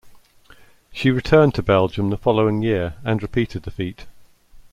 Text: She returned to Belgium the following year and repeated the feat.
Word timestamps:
She 0.91 1.11
returned 1.11 1.53
to 1.53 1.61
Belgium 1.61 2.09
the 2.09 2.17
following 2.17 2.63
year 2.63 2.95
and 3.03 3.21
repeated 3.21 3.61
the 3.61 3.69
feat. 3.69 4.07